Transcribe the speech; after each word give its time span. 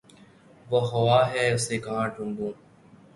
وہ 0.67 0.79
ہوا 0.91 1.19
ہے 1.31 1.43
اسے 1.53 1.77
کہاں 1.77 2.07
ڈھونڈوں 2.13 2.51